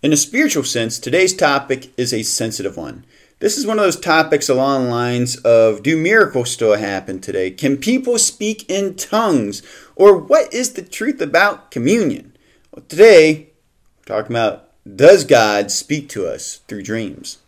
In 0.00 0.12
a 0.12 0.16
spiritual 0.16 0.62
sense, 0.62 0.96
today's 1.00 1.34
topic 1.34 1.92
is 1.96 2.14
a 2.14 2.22
sensitive 2.22 2.76
one. 2.76 3.04
This 3.40 3.58
is 3.58 3.66
one 3.66 3.80
of 3.80 3.84
those 3.84 3.98
topics 3.98 4.48
along 4.48 4.84
the 4.84 4.90
lines 4.90 5.34
of 5.38 5.82
do 5.82 5.96
miracles 5.96 6.52
still 6.52 6.76
happen 6.76 7.20
today? 7.20 7.50
Can 7.50 7.76
people 7.76 8.16
speak 8.16 8.64
in 8.70 8.94
tongues? 8.94 9.60
Or 9.96 10.16
what 10.16 10.54
is 10.54 10.74
the 10.74 10.82
truth 10.82 11.20
about 11.20 11.72
communion? 11.72 12.36
Well, 12.70 12.84
today, 12.88 13.48
we're 13.98 14.04
talking 14.14 14.36
about 14.36 14.68
does 14.86 15.24
God 15.24 15.72
speak 15.72 16.08
to 16.10 16.28
us 16.28 16.58
through 16.68 16.84
dreams? 16.84 17.38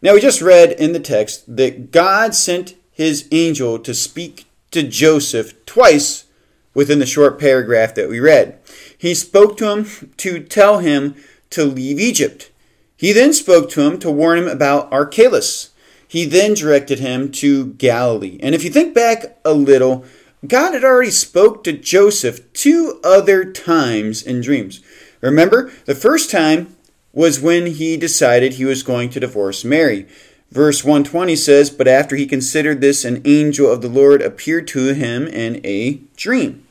Now, 0.00 0.14
we 0.14 0.20
just 0.20 0.40
read 0.40 0.70
in 0.70 0.92
the 0.92 1.00
text 1.00 1.56
that 1.56 1.90
God 1.90 2.36
sent 2.36 2.76
his 2.92 3.26
angel 3.32 3.80
to 3.80 3.92
speak 3.92 4.46
to 4.70 4.84
Joseph 4.84 5.66
twice 5.66 6.26
within 6.74 7.00
the 7.00 7.06
short 7.06 7.40
paragraph 7.40 7.92
that 7.96 8.08
we 8.08 8.20
read. 8.20 8.60
He 8.96 9.16
spoke 9.16 9.56
to 9.56 9.68
him 9.68 10.12
to 10.18 10.38
tell 10.38 10.78
him 10.78 11.16
to 11.52 11.64
leave 11.64 11.98
Egypt. 11.98 12.50
He 12.96 13.12
then 13.12 13.32
spoke 13.32 13.70
to 13.70 13.82
him 13.82 13.98
to 14.00 14.10
warn 14.10 14.38
him 14.38 14.48
about 14.48 14.92
Archelaus. 14.92 15.70
He 16.06 16.24
then 16.24 16.54
directed 16.54 16.98
him 16.98 17.32
to 17.32 17.72
Galilee. 17.74 18.38
And 18.42 18.54
if 18.54 18.64
you 18.64 18.70
think 18.70 18.94
back 18.94 19.38
a 19.44 19.54
little, 19.54 20.04
God 20.46 20.74
had 20.74 20.84
already 20.84 21.10
spoke 21.10 21.64
to 21.64 21.72
Joseph 21.72 22.52
two 22.52 23.00
other 23.02 23.44
times 23.50 24.22
in 24.22 24.40
dreams. 24.40 24.80
Remember, 25.20 25.72
the 25.84 25.94
first 25.94 26.30
time 26.30 26.76
was 27.12 27.40
when 27.40 27.66
he 27.66 27.96
decided 27.96 28.54
he 28.54 28.64
was 28.64 28.82
going 28.82 29.10
to 29.10 29.20
divorce 29.20 29.64
Mary. 29.64 30.06
Verse 30.50 30.84
120 30.84 31.34
says, 31.36 31.70
But 31.70 31.88
after 31.88 32.14
he 32.14 32.26
considered 32.26 32.80
this, 32.80 33.04
an 33.04 33.22
angel 33.24 33.70
of 33.70 33.80
the 33.80 33.88
Lord 33.88 34.20
appeared 34.20 34.68
to 34.68 34.92
him 34.92 35.26
in 35.26 35.64
a 35.64 35.94
dream. 36.16 36.66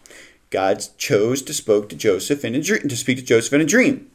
God 0.51 0.85
chose 0.97 1.41
to 1.43 1.53
spoke 1.53 1.89
to 1.89 1.95
Joseph 1.95 2.45
in 2.45 2.53
a 2.53 2.61
dream, 2.61 2.87
to 2.87 2.97
speak 2.97 3.17
to 3.17 3.23
Joseph 3.23 3.53
in 3.53 3.61
a 3.61 3.65
dream. 3.65 4.10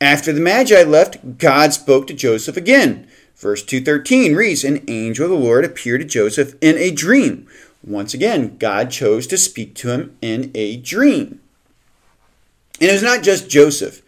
After 0.00 0.32
the 0.32 0.40
Magi 0.40 0.82
left, 0.84 1.38
God 1.38 1.72
spoke 1.72 2.06
to 2.06 2.14
Joseph 2.14 2.56
again. 2.56 3.08
Verse 3.36 3.62
213 3.62 4.34
reads, 4.34 4.64
An 4.64 4.84
angel 4.88 5.24
of 5.24 5.30
the 5.30 5.36
Lord 5.36 5.64
appeared 5.64 6.00
to 6.00 6.06
Joseph 6.06 6.54
in 6.60 6.76
a 6.78 6.90
dream. 6.90 7.48
Once 7.84 8.14
again, 8.14 8.56
God 8.58 8.90
chose 8.90 9.26
to 9.28 9.38
speak 9.38 9.74
to 9.76 9.90
him 9.90 10.16
in 10.20 10.50
a 10.54 10.76
dream. 10.76 11.40
And 12.80 12.90
it 12.90 12.92
was 12.92 13.02
not 13.02 13.22
just 13.22 13.50
Joseph. 13.50 14.02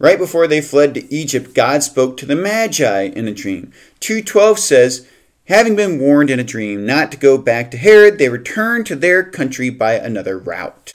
Right 0.00 0.18
before 0.18 0.46
they 0.46 0.60
fled 0.60 0.94
to 0.94 1.12
Egypt, 1.12 1.54
God 1.54 1.82
spoke 1.82 2.16
to 2.16 2.26
the 2.26 2.36
Magi 2.36 3.02
in 3.02 3.26
a 3.26 3.34
dream. 3.34 3.72
212 4.00 4.58
says, 4.58 5.08
Having 5.46 5.76
been 5.76 5.98
warned 5.98 6.30
in 6.30 6.38
a 6.38 6.44
dream 6.44 6.84
not 6.84 7.10
to 7.10 7.18
go 7.18 7.38
back 7.38 7.70
to 7.70 7.78
Herod, 7.78 8.18
they 8.18 8.28
returned 8.28 8.86
to 8.86 8.96
their 8.96 9.24
country 9.24 9.70
by 9.70 9.94
another 9.94 10.38
route. 10.38 10.92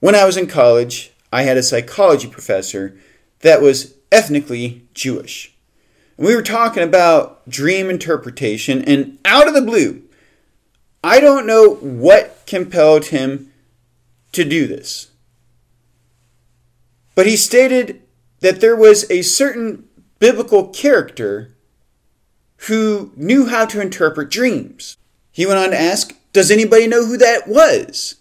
When 0.00 0.14
I 0.14 0.24
was 0.24 0.36
in 0.36 0.46
college, 0.46 1.12
I 1.32 1.42
had 1.42 1.56
a 1.56 1.62
psychology 1.62 2.28
professor 2.28 2.98
that 3.44 3.60
was 3.60 3.94
ethnically 4.10 4.88
Jewish. 4.94 5.54
And 6.16 6.26
we 6.26 6.34
were 6.34 6.42
talking 6.42 6.82
about 6.82 7.46
dream 7.48 7.90
interpretation, 7.90 8.82
and 8.84 9.18
out 9.22 9.46
of 9.46 9.52
the 9.52 9.60
blue, 9.60 10.02
I 11.04 11.20
don't 11.20 11.46
know 11.46 11.74
what 11.74 12.42
compelled 12.46 13.06
him 13.06 13.52
to 14.32 14.46
do 14.46 14.66
this. 14.66 15.10
But 17.14 17.26
he 17.26 17.36
stated 17.36 18.02
that 18.40 18.62
there 18.62 18.74
was 18.74 19.08
a 19.10 19.20
certain 19.20 19.88
biblical 20.18 20.68
character 20.68 21.54
who 22.68 23.12
knew 23.14 23.46
how 23.46 23.66
to 23.66 23.80
interpret 23.82 24.30
dreams. 24.30 24.96
He 25.32 25.44
went 25.44 25.58
on 25.58 25.70
to 25.72 25.80
ask, 25.80 26.16
Does 26.32 26.50
anybody 26.50 26.86
know 26.86 27.04
who 27.04 27.18
that 27.18 27.46
was? 27.46 28.16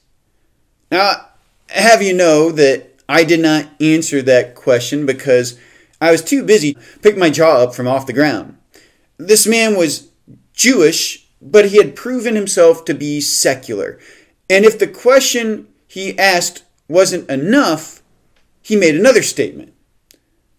Now, 0.91 1.29
have 1.69 2.01
you 2.01 2.13
know 2.13 2.51
that 2.51 2.92
I 3.07 3.23
did 3.23 3.39
not 3.39 3.69
answer 3.81 4.21
that 4.21 4.55
question 4.55 5.05
because 5.05 5.59
I 5.99 6.11
was 6.11 6.23
too 6.23 6.43
busy 6.43 6.77
picking 7.01 7.19
my 7.19 7.29
jaw 7.29 7.63
up 7.63 7.75
from 7.75 7.87
off 7.87 8.07
the 8.07 8.13
ground. 8.13 8.57
This 9.17 9.45
man 9.45 9.75
was 9.77 10.09
Jewish, 10.53 11.27
but 11.41 11.69
he 11.69 11.77
had 11.77 11.95
proven 11.95 12.35
himself 12.35 12.85
to 12.85 12.93
be 12.93 13.21
secular. 13.21 13.99
And 14.49 14.65
if 14.65 14.77
the 14.77 14.87
question 14.87 15.67
he 15.87 16.17
asked 16.17 16.63
wasn't 16.87 17.29
enough, 17.29 18.01
he 18.61 18.75
made 18.75 18.95
another 18.95 19.21
statement. 19.21 19.73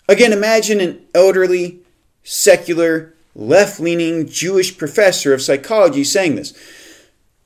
Again, 0.09 0.33
imagine 0.33 0.81
an 0.81 1.05
elderly, 1.15 1.81
secular, 2.23 3.15
left 3.35 3.81
leaning 3.81 4.29
Jewish 4.29 4.77
professor 4.77 5.33
of 5.33 5.43
psychology 5.43 6.05
saying 6.05 6.37
this. 6.37 6.53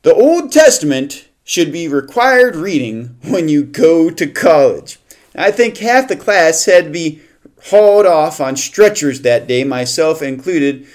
The 0.03 0.15
Old 0.15 0.53
Testament 0.53 1.28
should 1.49 1.73
be 1.73 1.89
required 1.89 2.55
reading 2.55 3.17
when 3.25 3.49
you 3.49 3.65
go 3.65 4.11
to 4.11 4.27
college. 4.27 4.99
I 5.35 5.51
think 5.51 5.79
half 5.79 6.07
the 6.07 6.15
class 6.15 6.67
had 6.67 6.85
to 6.85 6.91
be 6.91 7.23
hauled 7.71 8.05
off 8.05 8.39
on 8.39 8.55
stretchers 8.55 9.23
that 9.23 9.47
day, 9.47 9.65
myself 9.65 10.21
included. 10.21 10.87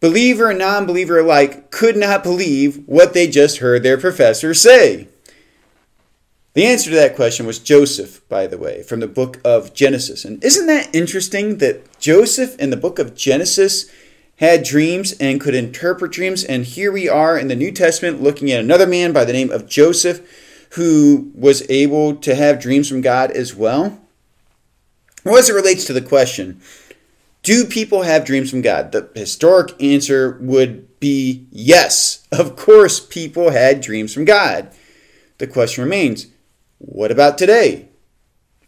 Believer 0.00 0.48
and 0.48 0.58
non 0.58 0.86
believer 0.86 1.18
alike 1.18 1.70
could 1.70 1.94
not 1.94 2.22
believe 2.22 2.82
what 2.86 3.12
they 3.12 3.26
just 3.26 3.58
heard 3.58 3.82
their 3.82 3.98
professor 3.98 4.54
say. 4.54 5.08
The 6.54 6.64
answer 6.64 6.88
to 6.88 6.96
that 6.96 7.14
question 7.14 7.44
was 7.44 7.58
Joseph, 7.58 8.26
by 8.30 8.46
the 8.46 8.56
way, 8.56 8.82
from 8.82 9.00
the 9.00 9.06
book 9.06 9.42
of 9.44 9.74
Genesis. 9.74 10.24
And 10.24 10.42
isn't 10.42 10.68
that 10.68 10.88
interesting 10.94 11.58
that 11.58 12.00
Joseph 12.00 12.58
in 12.58 12.70
the 12.70 12.78
book 12.78 12.98
of 12.98 13.14
Genesis 13.14 13.90
had 14.36 14.62
dreams 14.62 15.12
and 15.18 15.40
could 15.40 15.54
interpret 15.54 16.12
dreams. 16.12 16.44
And 16.44 16.64
here 16.64 16.92
we 16.92 17.08
are 17.08 17.38
in 17.38 17.48
the 17.48 17.56
New 17.56 17.72
Testament 17.72 18.22
looking 18.22 18.50
at 18.50 18.60
another 18.60 18.86
man 18.86 19.12
by 19.12 19.24
the 19.24 19.32
name 19.32 19.50
of 19.50 19.68
Joseph 19.68 20.20
who 20.70 21.30
was 21.34 21.68
able 21.70 22.16
to 22.16 22.34
have 22.34 22.60
dreams 22.60 22.88
from 22.88 23.00
God 23.00 23.30
as 23.30 23.54
well. 23.54 24.00
Well, 25.24 25.38
as 25.38 25.48
it 25.48 25.54
relates 25.54 25.84
to 25.86 25.92
the 25.92 26.02
question, 26.02 26.60
do 27.42 27.64
people 27.64 28.02
have 28.02 28.24
dreams 28.24 28.50
from 28.50 28.60
God? 28.60 28.92
The 28.92 29.08
historic 29.14 29.80
answer 29.82 30.38
would 30.40 31.00
be 31.00 31.46
yes. 31.50 32.26
Of 32.30 32.56
course, 32.56 33.00
people 33.00 33.50
had 33.50 33.80
dreams 33.80 34.12
from 34.12 34.24
God. 34.24 34.70
The 35.38 35.46
question 35.46 35.84
remains 35.84 36.26
what 36.78 37.10
about 37.10 37.38
today? 37.38 37.88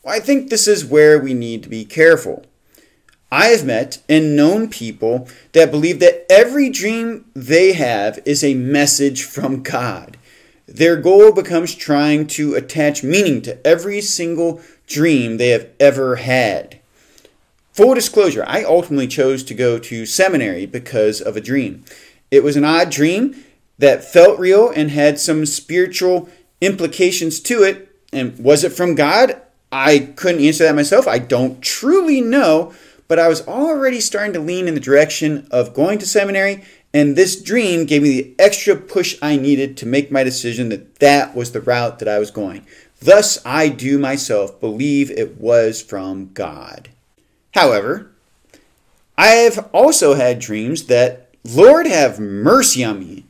Well, 0.03 0.17
I 0.17 0.21
think 0.21 0.49
this 0.49 0.67
is 0.67 0.85
where 0.85 1.19
we 1.19 1.35
need 1.35 1.63
to 1.65 1.69
be 1.69 1.85
careful. 1.85 2.47
I 3.31 3.49
have 3.49 3.65
met 3.65 4.03
and 4.09 4.35
known 4.35 4.71
people 4.71 5.29
that 5.53 5.71
believe 5.71 6.01
that 6.01 6.25
every 6.31 6.71
dream 6.71 7.27
they 7.35 7.75
have 7.75 8.19
is 8.25 8.43
a 8.43 8.55
message 8.55 9.23
from 9.23 9.63
God. 9.63 10.17
Their 10.67 10.97
goal 10.97 11.33
becomes 11.33 11.75
trying 11.75 12.27
to 12.29 12.55
attach 12.55 13.03
meaning 13.03 13.43
to 13.43 13.67
every 13.67 14.01
single 14.01 14.61
dream 14.87 15.37
they 15.37 15.49
have 15.49 15.69
ever 15.79 16.17
had. 16.17 16.81
Full 17.73 17.95
disclosure, 17.95 18.45
I 18.47 18.65
ultimately 18.65 19.07
chose 19.07 19.45
to 19.45 19.55
go 19.55 19.79
to 19.79 20.07
seminary 20.07 20.67
because 20.67 21.21
of 21.21 21.37
a 21.37 21.41
dream. 21.41 21.85
It 22.31 22.43
was 22.43 22.57
an 22.57 22.65
odd 22.65 22.91
dream 22.91 23.45
that 23.79 24.05
felt 24.05 24.39
real 24.39 24.71
and 24.71 24.91
had 24.91 25.21
some 25.21 25.47
spiritual 25.47 26.29
implications 26.61 27.41
to 27.41 27.63
it. 27.63 27.95
And 28.13 28.39
was 28.39 28.65
it 28.65 28.73
from 28.73 28.95
God? 28.95 29.41
I 29.71 30.13
couldn't 30.17 30.45
answer 30.45 30.65
that 30.65 30.75
myself. 30.75 31.07
I 31.07 31.19
don't 31.19 31.63
truly 31.63 32.21
know 32.21 32.73
but 33.09 33.19
I 33.19 33.27
was 33.27 33.47
already 33.49 34.01
starting 34.01 34.35
to 34.35 34.41
lean 34.41 34.69
in 34.69 34.75
the 34.75 34.81
direction 34.81 35.49
of 35.51 35.75
going 35.75 35.99
to 35.99 36.07
seminary, 36.07 36.63
and 36.93 37.17
this 37.17 37.41
dream 37.41 37.87
gave 37.87 38.03
me 38.03 38.21
the 38.21 38.35
extra 38.39 38.77
push 38.77 39.17
I 39.21 39.37
needed 39.37 39.77
to 39.79 39.87
make 39.87 40.13
my 40.13 40.23
decision 40.23 40.69
that 40.69 40.97
that 40.97 41.35
was 41.35 41.53
the 41.53 41.61
route 41.61 41.99
that 41.99 42.09
I 42.09 42.19
was 42.19 42.31
going. 42.31 42.67
Thus, 43.01 43.39
I 43.45 43.69
do 43.69 43.99
myself 43.99 44.61
believe 44.61 45.11
it 45.11 45.41
was 45.41 45.81
from 45.83 46.33
God. 46.33 46.91
However, 47.55 48.11
I 49.17 49.29
have 49.29 49.69
also 49.73 50.15
had 50.15 50.39
dreams 50.39 50.85
that, 50.85 51.31
Lord 51.45 51.87
have 51.87 52.21
mercy 52.21 52.85
on 52.85 53.01
me, 53.01 53.25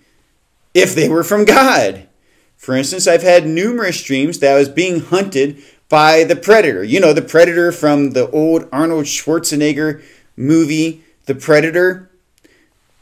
if 0.75 0.95
they 0.95 1.09
were 1.09 1.25
from 1.25 1.45
God. 1.45 2.09
For 2.56 2.75
instance, 2.77 3.06
I've 3.06 3.22
had 3.22 3.47
numerous 3.47 4.03
dreams 4.03 4.41
that 4.41 4.55
I 4.55 4.59
was 4.59 4.69
being 4.69 5.00
hunted 5.00 5.62
by 5.88 6.25
the 6.25 6.37
Predator. 6.37 6.84
You 6.84 7.00
know, 7.00 7.12
the 7.12 7.22
Predator 7.22 7.72
from 7.72 8.10
the 8.10 8.31
old 8.31 8.69
Arnold 8.72 9.07
Schwarzenegger 9.07 10.03
movie, 10.36 11.03
The 11.27 11.34
Predator, 11.34 12.10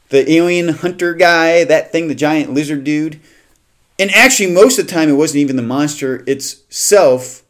the 0.09 0.29
alien 0.31 0.69
hunter 0.69 1.13
guy, 1.13 1.63
that 1.65 1.91
thing, 1.91 2.07
the 2.07 2.15
giant 2.15 2.53
lizard 2.53 2.83
dude. 2.83 3.19
And 3.99 4.11
actually, 4.11 4.51
most 4.51 4.79
of 4.79 4.87
the 4.87 4.91
time, 4.91 5.09
it 5.09 5.13
wasn't 5.13 5.41
even 5.41 5.55
the 5.55 5.63
monster 5.63 6.23
itself, 6.27 7.43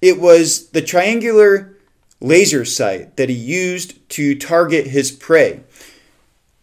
it 0.00 0.18
was 0.18 0.68
the 0.70 0.82
triangular 0.82 1.76
laser 2.20 2.64
sight 2.64 3.16
that 3.16 3.28
he 3.28 3.34
used 3.34 4.08
to 4.10 4.34
target 4.34 4.86
his 4.86 5.10
prey. 5.10 5.60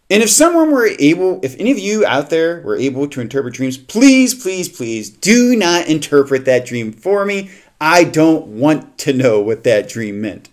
And 0.10 0.24
if 0.24 0.30
someone 0.30 0.72
were 0.72 0.90
able, 1.00 1.40
if 1.44 1.60
any 1.60 1.72
of 1.72 1.78
you 1.78 2.06
out 2.06 2.30
there 2.30 2.62
were 2.62 2.78
able 2.78 3.07
to 3.10 3.22
interpret 3.22 3.54
dreams, 3.54 3.78
please, 3.78 4.34
please, 4.34 4.69
please 4.69 5.10
do 5.10 5.56
not 5.56 5.88
interpret 5.88 6.46
that 6.46 6.66
dream 6.66 6.94
for 6.94 7.25
me. 7.25 7.51
I 7.79 8.03
don't 8.03 8.47
want 8.47 8.97
to 9.00 9.13
know 9.13 9.39
what 9.39 9.63
that 9.63 9.88
dream 9.88 10.19
meant. 10.19 10.50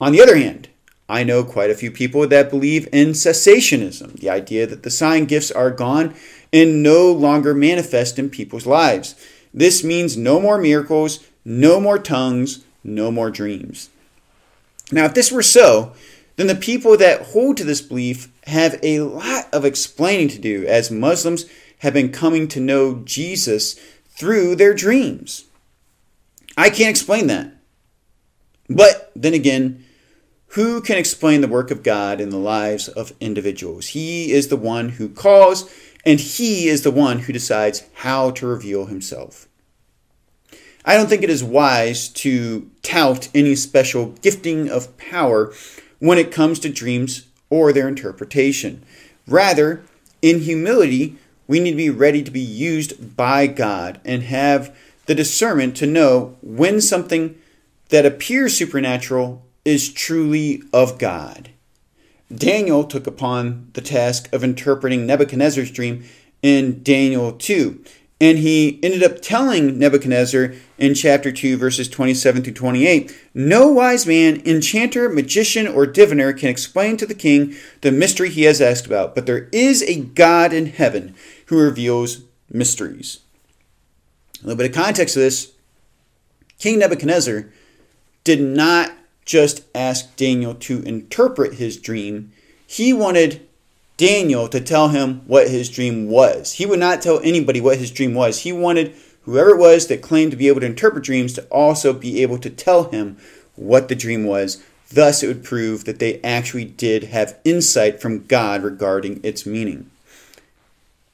On 0.00 0.12
the 0.12 0.22
other 0.22 0.36
hand, 0.36 0.68
I 1.08 1.22
know 1.22 1.44
quite 1.44 1.70
a 1.70 1.74
few 1.74 1.90
people 1.90 2.26
that 2.26 2.48
believe 2.48 2.88
in 2.92 3.10
cessationism, 3.10 4.14
the 4.20 4.30
idea 4.30 4.66
that 4.66 4.82
the 4.82 4.90
sign 4.90 5.26
gifts 5.26 5.50
are 5.50 5.70
gone 5.70 6.14
and 6.52 6.82
no 6.82 7.12
longer 7.12 7.52
manifest 7.52 8.18
in 8.18 8.30
people's 8.30 8.66
lives. 8.66 9.14
This 9.52 9.84
means 9.84 10.16
no 10.16 10.40
more 10.40 10.56
miracles, 10.56 11.20
no 11.44 11.78
more 11.78 11.98
tongues, 11.98 12.64
no 12.82 13.10
more 13.10 13.30
dreams. 13.30 13.90
Now, 14.90 15.04
if 15.04 15.14
this 15.14 15.30
were 15.30 15.42
so, 15.42 15.92
then 16.36 16.46
the 16.46 16.54
people 16.54 16.96
that 16.96 17.22
hold 17.28 17.56
to 17.58 17.64
this 17.64 17.82
belief 17.82 18.32
have 18.46 18.78
a 18.82 19.00
lot 19.00 19.46
of 19.52 19.64
explaining 19.64 20.28
to 20.28 20.38
do, 20.38 20.66
as 20.66 20.90
Muslims 20.90 21.44
have 21.78 21.92
been 21.92 22.10
coming 22.10 22.48
to 22.48 22.60
know 22.60 23.02
Jesus 23.04 23.78
through 24.08 24.56
their 24.56 24.74
dreams. 24.74 25.44
I 26.56 26.70
can't 26.70 26.90
explain 26.90 27.26
that. 27.28 27.52
But 28.68 29.10
then 29.14 29.34
again, 29.34 29.84
who 30.48 30.80
can 30.80 30.96
explain 30.96 31.40
the 31.40 31.48
work 31.48 31.70
of 31.70 31.82
God 31.82 32.20
in 32.20 32.30
the 32.30 32.38
lives 32.38 32.88
of 32.88 33.12
individuals? 33.20 33.88
He 33.88 34.30
is 34.30 34.48
the 34.48 34.56
one 34.56 34.90
who 34.90 35.08
calls, 35.08 35.68
and 36.04 36.20
He 36.20 36.68
is 36.68 36.82
the 36.82 36.92
one 36.92 37.20
who 37.20 37.32
decides 37.32 37.82
how 37.94 38.30
to 38.32 38.46
reveal 38.46 38.86
Himself. 38.86 39.48
I 40.84 40.96
don't 40.96 41.08
think 41.08 41.22
it 41.22 41.30
is 41.30 41.42
wise 41.42 42.08
to 42.10 42.70
tout 42.82 43.28
any 43.34 43.56
special 43.56 44.10
gifting 44.22 44.68
of 44.70 44.96
power 44.96 45.52
when 45.98 46.18
it 46.18 46.30
comes 46.30 46.58
to 46.60 46.68
dreams 46.68 47.26
or 47.50 47.72
their 47.72 47.88
interpretation. 47.88 48.84
Rather, 49.26 49.82
in 50.22 50.40
humility, 50.40 51.16
we 51.46 51.58
need 51.58 51.72
to 51.72 51.76
be 51.76 51.90
ready 51.90 52.22
to 52.22 52.30
be 52.30 52.40
used 52.40 53.16
by 53.16 53.46
God 53.46 54.00
and 54.04 54.22
have 54.24 54.76
the 55.06 55.14
discernment 55.14 55.76
to 55.76 55.86
know 55.86 56.36
when 56.42 56.80
something 56.80 57.36
that 57.90 58.06
appears 58.06 58.56
supernatural 58.56 59.44
is 59.64 59.92
truly 59.92 60.62
of 60.72 60.98
God. 60.98 61.50
Daniel 62.34 62.84
took 62.84 63.06
upon 63.06 63.68
the 63.74 63.80
task 63.80 64.32
of 64.32 64.42
interpreting 64.42 65.06
Nebuchadnezzar's 65.06 65.70
dream 65.70 66.04
in 66.42 66.82
Daniel 66.82 67.32
2. 67.32 67.84
And 68.20 68.38
he 68.38 68.78
ended 68.82 69.02
up 69.02 69.20
telling 69.20 69.78
Nebuchadnezzar 69.78 70.54
in 70.78 70.94
chapter 70.94 71.32
2, 71.32 71.56
verses 71.56 71.88
27 71.88 72.42
through 72.42 72.52
28 72.52 73.14
No 73.34 73.68
wise 73.68 74.06
man, 74.06 74.40
enchanter, 74.46 75.08
magician, 75.08 75.66
or 75.66 75.84
diviner 75.84 76.32
can 76.32 76.48
explain 76.48 76.96
to 76.96 77.06
the 77.06 77.14
king 77.14 77.54
the 77.80 77.92
mystery 77.92 78.30
he 78.30 78.44
has 78.44 78.60
asked 78.60 78.86
about, 78.86 79.14
but 79.14 79.26
there 79.26 79.48
is 79.52 79.82
a 79.82 80.00
God 80.00 80.52
in 80.52 80.66
heaven 80.66 81.14
who 81.46 81.58
reveals 81.58 82.22
mysteries. 82.50 83.20
A 84.44 84.48
little 84.48 84.58
bit 84.58 84.70
of 84.70 84.76
context 84.76 85.14
to 85.14 85.20
this 85.20 85.52
King 86.58 86.78
Nebuchadnezzar 86.78 87.46
did 88.24 88.42
not 88.42 88.92
just 89.24 89.64
ask 89.74 90.14
Daniel 90.16 90.54
to 90.54 90.82
interpret 90.82 91.54
his 91.54 91.78
dream, 91.78 92.30
he 92.66 92.92
wanted 92.92 93.46
Daniel 93.96 94.48
to 94.48 94.60
tell 94.60 94.88
him 94.88 95.22
what 95.26 95.48
his 95.48 95.70
dream 95.70 96.10
was. 96.10 96.54
He 96.54 96.66
would 96.66 96.78
not 96.78 97.00
tell 97.00 97.20
anybody 97.20 97.58
what 97.60 97.78
his 97.78 97.90
dream 97.90 98.12
was. 98.12 98.40
He 98.40 98.52
wanted 98.52 98.94
whoever 99.22 99.50
it 99.50 99.58
was 99.58 99.86
that 99.86 100.02
claimed 100.02 100.32
to 100.32 100.36
be 100.36 100.48
able 100.48 100.60
to 100.60 100.66
interpret 100.66 101.04
dreams 101.04 101.32
to 101.34 101.44
also 101.44 101.94
be 101.94 102.22
able 102.22 102.38
to 102.38 102.50
tell 102.50 102.90
him 102.90 103.16
what 103.56 103.88
the 103.88 103.94
dream 103.94 104.24
was. 104.24 104.62
Thus, 104.90 105.22
it 105.22 105.28
would 105.28 105.44
prove 105.44 105.86
that 105.86 106.00
they 106.00 106.20
actually 106.22 106.66
did 106.66 107.04
have 107.04 107.38
insight 107.44 108.02
from 108.02 108.26
God 108.26 108.62
regarding 108.62 109.20
its 109.22 109.46
meaning. 109.46 109.90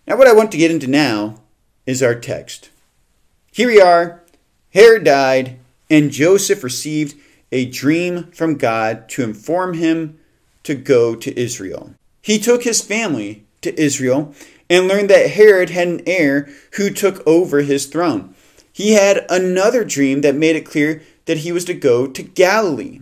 Now, 0.06 0.16
what 0.16 0.26
I 0.26 0.32
want 0.32 0.50
to 0.52 0.58
get 0.58 0.72
into 0.72 0.88
now 0.88 1.36
is 1.86 2.02
our 2.02 2.16
text. 2.16 2.70
Here 3.52 3.66
we 3.66 3.80
are. 3.80 4.22
Herod 4.72 5.02
died, 5.04 5.58
and 5.90 6.12
Joseph 6.12 6.62
received 6.62 7.16
a 7.50 7.66
dream 7.66 8.30
from 8.30 8.54
God 8.54 9.08
to 9.10 9.24
inform 9.24 9.74
him 9.74 10.20
to 10.62 10.76
go 10.76 11.16
to 11.16 11.38
Israel. 11.38 11.94
He 12.22 12.38
took 12.38 12.62
his 12.62 12.80
family 12.80 13.44
to 13.62 13.78
Israel 13.80 14.34
and 14.68 14.86
learned 14.86 15.10
that 15.10 15.30
Herod 15.30 15.70
had 15.70 15.88
an 15.88 16.02
heir 16.06 16.48
who 16.74 16.90
took 16.90 17.26
over 17.26 17.62
his 17.62 17.86
throne. 17.86 18.36
He 18.72 18.92
had 18.92 19.26
another 19.28 19.84
dream 19.84 20.20
that 20.20 20.36
made 20.36 20.54
it 20.54 20.64
clear 20.64 21.02
that 21.24 21.38
he 21.38 21.50
was 21.50 21.64
to 21.64 21.74
go 21.74 22.06
to 22.06 22.22
Galilee. 22.22 23.00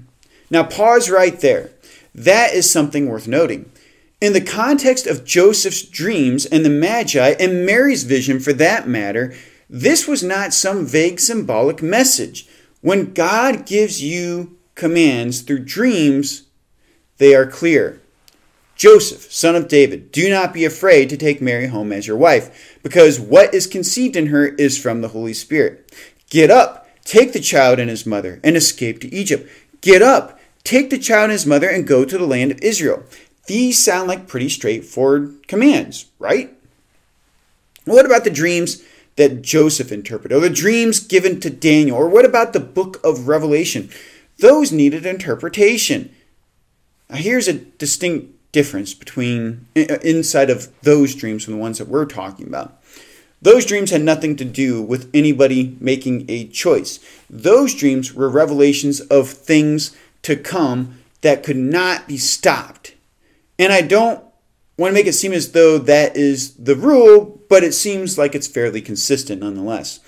Now, 0.51 0.65
pause 0.65 1.11
right 1.11 1.39
there. 1.39 1.73
That 2.15 2.55
is 2.55 2.71
something 2.71 3.07
worth 3.07 3.29
noting. 3.29 3.71
In 4.19 4.33
the 4.33 4.41
context 4.41 5.07
of 5.07 5.27
Joseph's 5.27 5.83
dreams 5.83 6.47
and 6.47 6.65
the 6.65 6.71
Magi 6.71 7.35
and 7.39 7.67
Mary's 7.67 8.05
vision 8.05 8.41
for 8.41 8.55
that 8.55 8.89
matter, 8.89 9.35
this 9.69 10.09
was 10.09 10.23
not 10.23 10.55
some 10.55 10.87
vague 10.87 11.21
symbolic 11.21 11.83
message. 11.83 12.49
When 12.81 13.13
God 13.13 13.67
gives 13.67 14.03
you 14.03 14.57
commands 14.75 15.43
through 15.43 15.65
dreams, 15.65 16.45
they 17.19 17.35
are 17.35 17.47
clear. 17.47 18.01
Joseph, 18.77 19.33
son 19.33 19.57
of 19.57 19.67
David, 19.67 20.13
do 20.13 20.31
not 20.31 20.55
be 20.55 20.65
afraid 20.65 21.11
to 21.11 21.17
take 21.17 21.43
Mary 21.43 21.67
home 21.67 21.93
as 21.93 22.07
your 22.07 22.17
wife, 22.17 22.79
because 22.83 23.19
what 23.19 23.53
is 23.53 23.67
conceived 23.67 24.15
in 24.15 24.29
her 24.29 24.47
is 24.47 24.79
from 24.81 25.01
the 25.01 25.09
Holy 25.09 25.35
Spirit. 25.35 25.93
Get 26.31 26.49
up, 26.49 26.89
take 27.05 27.33
the 27.33 27.41
child 27.41 27.81
and 27.81 27.91
his 27.91 28.07
mother, 28.07 28.41
and 28.45 28.57
escape 28.57 29.01
to 29.01 29.13
Egypt. 29.13 29.51
Get 29.81 30.01
up, 30.01 30.39
take 30.63 30.91
the 30.91 30.99
child 30.99 31.25
and 31.25 31.33
his 31.33 31.45
mother, 31.45 31.69
and 31.69 31.89
go 31.89 32.05
to 32.05 32.17
the 32.17 32.27
land 32.27 32.53
of 32.53 32.61
Israel. 32.61 33.03
These 33.47 33.83
sound 33.83 34.07
like 34.07 34.29
pretty 34.29 34.49
straightforward 34.49 35.49
commands, 35.49 36.07
right? 36.21 36.57
What 37.85 38.07
about 38.07 38.23
the 38.23 38.31
dreams 38.31 38.85
that 39.19 39.43
Joseph 39.43 39.91
interpreted, 39.91 40.37
or 40.37 40.41
the 40.41 40.49
dreams 40.49 41.01
given 41.01 41.41
to 41.41 41.51
Daniel, 41.51 41.99
or 41.99 42.09
what 42.09 42.25
about 42.25 42.53
the 42.53 42.61
book 42.61 43.01
of 43.05 43.27
Revelation? 43.27 43.91
Those 44.39 44.71
needed 44.71 45.05
interpretation. 45.05 46.15
Now, 47.11 47.17
here's 47.17 47.49
a 47.49 47.55
distinct 47.55 48.33
difference 48.53 48.95
between 48.95 49.67
uh, 49.77 49.99
inside 50.03 50.51
of 50.51 50.69
those 50.83 51.17
dreams 51.17 51.45
from 51.45 51.55
the 51.55 51.61
ones 51.61 51.79
that 51.79 51.89
we're 51.89 52.07
talking 52.07 52.47
about. 52.47 52.81
Those 53.43 53.67
dreams 53.67 53.91
had 53.91 54.03
nothing 54.03 54.37
to 54.37 54.45
do 54.45 54.81
with 54.81 55.11
anybody 55.13 55.77
making 55.81 56.25
a 56.29 56.47
choice. 56.47 57.01
Those 57.29 57.75
dreams 57.75 58.15
were 58.15 58.29
revelations 58.29 59.01
of 59.01 59.29
things 59.29 59.97
to 60.23 60.37
come 60.37 60.99
that 61.23 61.43
could 61.43 61.57
not 61.57 62.07
be 62.07 62.19
stopped. 62.19 62.95
And 63.59 63.73
I 63.73 63.83
don't 63.83 64.23
want 64.79 64.93
to 64.93 64.95
make 64.95 65.07
it 65.07 65.13
seem 65.13 65.33
as 65.33 65.53
though 65.53 65.77
that 65.77 66.17
is 66.17 66.55
the 66.55 66.77
rule, 66.77 67.43
but 67.49 67.65
it 67.65 67.75
seems 67.75 68.17
like 68.17 68.35
it's 68.35 68.47
fairly 68.47 68.81
consistent 68.81 69.43
nonetheless. 69.43 70.01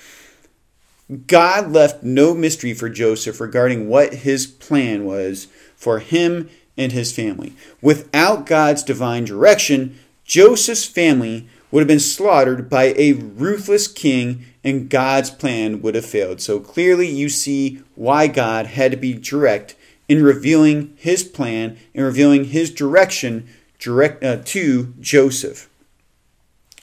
God 1.26 1.72
left 1.72 2.04
no 2.04 2.34
mystery 2.34 2.72
for 2.72 2.88
Joseph 2.88 3.40
regarding 3.40 3.88
what 3.88 4.14
his 4.14 4.46
plan 4.46 5.04
was 5.04 5.48
for 5.74 5.98
him 5.98 6.48
and 6.76 6.92
his 6.92 7.12
family. 7.12 7.52
Without 7.82 8.46
God's 8.46 8.84
divine 8.84 9.24
direction, 9.24 9.98
Joseph's 10.24 10.84
family 10.84 11.48
would 11.70 11.80
have 11.80 11.88
been 11.88 11.98
slaughtered 11.98 12.70
by 12.70 12.94
a 12.96 13.12
ruthless 13.14 13.88
king 13.88 14.44
and 14.62 14.88
God's 14.88 15.30
plan 15.30 15.82
would 15.82 15.96
have 15.96 16.06
failed. 16.06 16.40
So 16.40 16.60
clearly, 16.60 17.08
you 17.08 17.28
see 17.28 17.82
why 17.96 18.28
God 18.28 18.66
had 18.66 18.92
to 18.92 18.96
be 18.96 19.14
direct 19.14 19.74
in 20.08 20.22
revealing 20.22 20.94
his 20.96 21.24
plan 21.24 21.78
and 21.94 22.04
revealing 22.04 22.46
his 22.46 22.70
direction 22.70 23.48
direct 23.80 24.22
uh, 24.22 24.38
to 24.44 24.94
Joseph. 25.00 25.68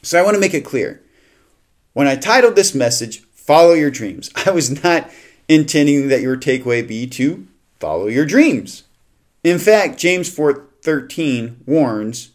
So 0.02 0.20
I 0.20 0.24
want 0.24 0.36
to 0.36 0.42
make 0.42 0.54
it 0.54 0.66
clear. 0.66 1.02
When 1.94 2.08
I 2.08 2.16
titled 2.16 2.56
this 2.56 2.76
message, 2.76 3.22
Follow 3.34 3.74
Your 3.74 3.90
Dreams, 3.90 4.30
I 4.46 4.52
was 4.52 4.84
not 4.84 5.10
intending 5.48 6.10
that 6.10 6.22
your 6.22 6.36
takeaway 6.36 6.86
be 6.86 7.08
to 7.08 7.48
follow 7.80 8.08
your 8.08 8.26
dreams. 8.26 8.84
In 9.44 9.60
fact, 9.60 9.98
James 9.98 10.30
4:13 10.30 11.58
warns, 11.66 12.32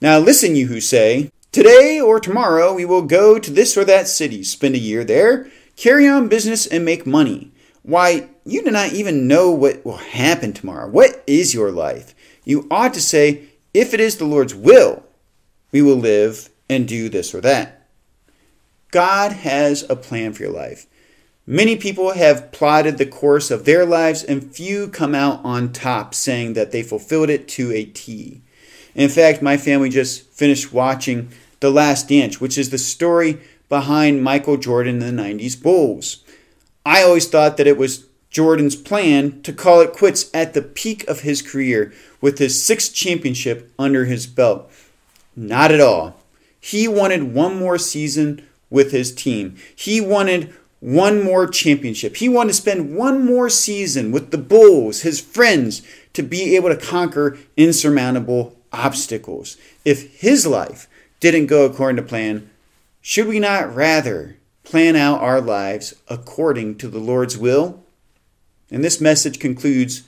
"Now 0.00 0.18
listen 0.18 0.56
you 0.56 0.66
who 0.66 0.80
say, 0.80 1.30
today 1.52 1.98
or 2.00 2.20
tomorrow 2.20 2.74
we 2.74 2.84
will 2.84 3.02
go 3.02 3.38
to 3.38 3.50
this 3.50 3.76
or 3.76 3.84
that 3.84 4.08
city, 4.08 4.42
spend 4.42 4.74
a 4.74 4.78
year 4.78 5.04
there, 5.04 5.46
carry 5.76 6.06
on 6.06 6.28
business 6.28 6.66
and 6.66 6.84
make 6.84 7.06
money. 7.06 7.50
Why, 7.82 8.28
you 8.44 8.64
do 8.64 8.70
not 8.70 8.92
even 8.92 9.28
know 9.28 9.50
what 9.50 9.84
will 9.84 9.98
happen 9.98 10.52
tomorrow. 10.52 10.88
What 10.88 11.22
is 11.26 11.54
your 11.54 11.70
life? 11.70 12.14
You 12.44 12.66
ought 12.70 12.92
to 12.94 13.00
say, 13.00 13.42
if 13.76 13.92
it 13.92 14.00
is 14.00 14.16
the 14.16 14.24
Lord's 14.24 14.54
will, 14.54 15.04
we 15.70 15.82
will 15.82 15.96
live 15.96 16.48
and 16.68 16.88
do 16.88 17.10
this 17.10 17.34
or 17.34 17.42
that. 17.42 17.86
God 18.90 19.32
has 19.32 19.84
a 19.90 19.96
plan 19.96 20.32
for 20.32 20.44
your 20.44 20.52
life. 20.52 20.86
Many 21.46 21.76
people 21.76 22.12
have 22.12 22.50
plotted 22.52 22.96
the 22.96 23.04
course 23.04 23.50
of 23.50 23.66
their 23.66 23.84
lives, 23.84 24.24
and 24.24 24.50
few 24.50 24.88
come 24.88 25.14
out 25.14 25.44
on 25.44 25.74
top 25.74 26.14
saying 26.14 26.54
that 26.54 26.72
they 26.72 26.82
fulfilled 26.82 27.28
it 27.28 27.46
to 27.48 27.70
a 27.70 27.84
T. 27.84 28.40
In 28.94 29.10
fact, 29.10 29.42
my 29.42 29.58
family 29.58 29.90
just 29.90 30.22
finished 30.30 30.72
watching 30.72 31.28
The 31.60 31.70
Last 31.70 32.08
Dance, 32.08 32.40
which 32.40 32.56
is 32.56 32.70
the 32.70 32.78
story 32.78 33.42
behind 33.68 34.24
Michael 34.24 34.56
Jordan 34.56 35.02
and 35.02 35.18
the 35.18 35.22
90s 35.22 35.62
Bulls. 35.62 36.24
I 36.86 37.02
always 37.02 37.28
thought 37.28 37.58
that 37.58 37.66
it 37.66 37.76
was 37.76 38.06
Jordan's 38.36 38.76
plan 38.76 39.40
to 39.44 39.52
call 39.54 39.80
it 39.80 39.94
quits 39.94 40.30
at 40.34 40.52
the 40.52 40.60
peak 40.60 41.08
of 41.08 41.20
his 41.20 41.40
career 41.40 41.94
with 42.20 42.36
his 42.36 42.62
sixth 42.62 42.92
championship 42.94 43.72
under 43.78 44.04
his 44.04 44.26
belt. 44.26 44.70
Not 45.34 45.72
at 45.72 45.80
all. 45.80 46.20
He 46.60 46.86
wanted 46.86 47.32
one 47.32 47.56
more 47.56 47.78
season 47.78 48.46
with 48.68 48.92
his 48.92 49.14
team. 49.14 49.56
He 49.74 50.02
wanted 50.02 50.52
one 50.80 51.22
more 51.22 51.46
championship. 51.46 52.16
He 52.16 52.28
wanted 52.28 52.48
to 52.48 52.58
spend 52.58 52.94
one 52.94 53.24
more 53.24 53.48
season 53.48 54.12
with 54.12 54.32
the 54.32 54.36
Bulls, 54.36 55.00
his 55.00 55.18
friends, 55.18 55.80
to 56.12 56.22
be 56.22 56.56
able 56.56 56.68
to 56.68 56.76
conquer 56.76 57.38
insurmountable 57.56 58.54
obstacles. 58.70 59.56
If 59.82 60.20
his 60.20 60.46
life 60.46 60.90
didn't 61.20 61.46
go 61.46 61.64
according 61.64 61.96
to 61.96 62.02
plan, 62.02 62.50
should 63.00 63.28
we 63.28 63.40
not 63.40 63.74
rather 63.74 64.36
plan 64.62 64.94
out 64.94 65.22
our 65.22 65.40
lives 65.40 65.94
according 66.08 66.76
to 66.76 66.88
the 66.88 66.98
Lord's 66.98 67.38
will? 67.38 67.82
And 68.70 68.82
this 68.82 69.00
message 69.00 69.38
concludes 69.38 70.02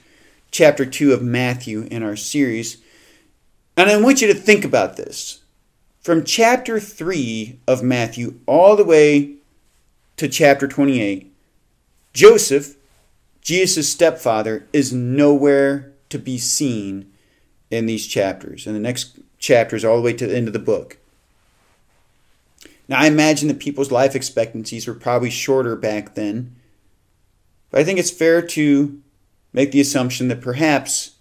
chapter 0.50 0.84
2 0.84 1.12
of 1.12 1.22
Matthew 1.22 1.82
in 1.90 2.02
our 2.02 2.16
series. 2.16 2.78
And 3.76 3.88
I 3.88 4.00
want 4.00 4.20
you 4.20 4.26
to 4.28 4.34
think 4.34 4.64
about 4.64 4.96
this. 4.96 5.40
From 6.00 6.24
chapter 6.24 6.80
3 6.80 7.60
of 7.66 7.82
Matthew 7.82 8.40
all 8.46 8.76
the 8.76 8.84
way 8.84 9.34
to 10.16 10.28
chapter 10.28 10.66
28, 10.66 11.32
Joseph, 12.12 12.76
Jesus' 13.40 13.90
stepfather, 13.92 14.66
is 14.72 14.92
nowhere 14.92 15.92
to 16.08 16.18
be 16.18 16.38
seen 16.38 17.12
in 17.70 17.86
these 17.86 18.06
chapters, 18.06 18.66
in 18.66 18.72
the 18.72 18.80
next 18.80 19.18
chapters, 19.38 19.84
all 19.84 19.96
the 19.96 20.02
way 20.02 20.12
to 20.14 20.26
the 20.26 20.36
end 20.36 20.48
of 20.48 20.52
the 20.52 20.58
book. 20.58 20.96
Now, 22.88 23.00
I 23.00 23.06
imagine 23.06 23.48
that 23.48 23.60
people's 23.60 23.92
life 23.92 24.16
expectancies 24.16 24.86
were 24.86 24.94
probably 24.94 25.30
shorter 25.30 25.76
back 25.76 26.14
then, 26.14 26.56
but 27.70 27.80
I 27.80 27.84
think 27.84 27.98
it's 27.98 28.10
fair 28.10 28.42
to 28.42 29.00
make 29.52 29.72
the 29.72 29.80
assumption 29.80 30.28
that 30.28 30.40
perhaps, 30.40 31.16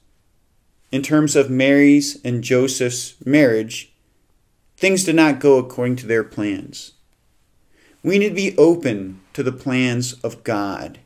in 0.92 1.01
terms 1.01 1.36
of 1.36 1.50
Mary's 1.50 2.20
and 2.24 2.44
Joseph's 2.44 3.16
marriage, 3.25 3.92
things 4.75 5.04
did 5.04 5.16
not 5.16 5.39
go 5.39 5.58
according 5.58 5.96
to 5.98 6.08
their 6.08 6.24
plans. 6.24 6.94
We 8.04 8.20
need 8.20 8.30
to 8.30 8.36
be 8.36 8.58
open 8.58 9.22
to 9.34 9.44
the 9.44 9.51
plans 9.51 10.13
of 10.24 10.44
God. 10.44 11.00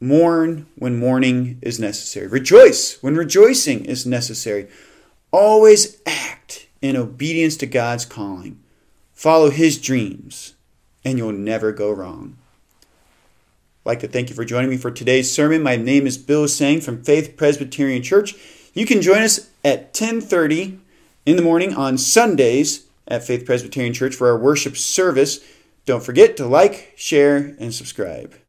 Mourn 0.00 0.66
when 0.76 0.96
mourning 0.96 1.58
is 1.60 1.80
necessary. 1.80 2.28
Rejoice 2.28 3.02
when 3.02 3.16
rejoicing 3.16 3.84
is 3.84 4.06
necessary. 4.06 4.68
Always 5.32 6.00
act 6.06 6.68
in 6.80 6.96
obedience 6.96 7.56
to 7.58 7.66
God's 7.66 8.04
calling. 8.04 8.60
Follow 9.12 9.50
His 9.50 9.76
dreams, 9.78 10.54
and 11.04 11.18
you'll 11.18 11.32
never 11.32 11.72
go 11.72 11.90
wrong. 11.90 12.38
I'd 13.88 13.92
like 13.92 14.00
to 14.00 14.08
thank 14.08 14.28
you 14.28 14.34
for 14.34 14.44
joining 14.44 14.68
me 14.68 14.76
for 14.76 14.90
today's 14.90 15.32
sermon. 15.32 15.62
My 15.62 15.76
name 15.76 16.06
is 16.06 16.18
Bill 16.18 16.46
Seng 16.46 16.82
from 16.82 17.02
Faith 17.02 17.38
Presbyterian 17.38 18.02
Church. 18.02 18.34
You 18.74 18.84
can 18.84 19.00
join 19.00 19.22
us 19.22 19.48
at 19.64 19.94
10:30 19.94 20.76
in 21.24 21.36
the 21.36 21.42
morning 21.42 21.72
on 21.72 21.96
Sundays 21.96 22.82
at 23.06 23.26
Faith 23.26 23.46
Presbyterian 23.46 23.94
Church 23.94 24.14
for 24.14 24.28
our 24.28 24.36
worship 24.36 24.76
service. 24.76 25.40
Don't 25.86 26.04
forget 26.04 26.36
to 26.36 26.46
like, 26.46 26.92
share, 26.96 27.56
and 27.58 27.72
subscribe. 27.72 28.34